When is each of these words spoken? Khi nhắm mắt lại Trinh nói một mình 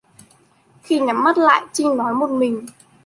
Khi 0.83 0.99
nhắm 0.99 1.23
mắt 1.23 1.37
lại 1.37 1.61
Trinh 1.73 1.97
nói 1.97 2.13
một 2.13 2.29
mình 2.29 2.65